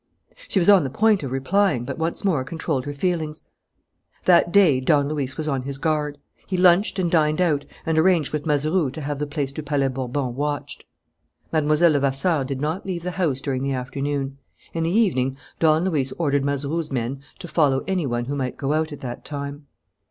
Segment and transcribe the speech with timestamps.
[0.47, 3.41] She was on the point of replying, but once more controlled her feelings.
[4.25, 6.17] That day Don Luis was on his guard.
[6.47, 9.89] He lunched and dined out and arranged with Mazeroux to have the Place du Palais
[9.89, 10.85] Bourbon watched.
[11.53, 11.91] Mlle.
[11.91, 14.39] Levasseur did not leave the house during the afternoon.
[14.73, 18.73] In the evening Don Luis ordered Mazeroux's men to follow any one who might go
[18.73, 19.67] out at that time.